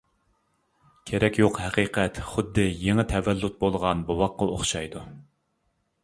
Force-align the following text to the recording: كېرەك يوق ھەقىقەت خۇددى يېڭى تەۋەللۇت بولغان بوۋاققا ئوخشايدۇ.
كېرەك 1.09 1.35
يوق 1.41 1.59
ھەقىقەت 1.63 2.21
خۇددى 2.29 2.65
يېڭى 2.85 3.05
تەۋەللۇت 3.11 3.59
بولغان 3.65 4.01
بوۋاققا 4.09 4.49
ئوخشايدۇ. 4.55 5.05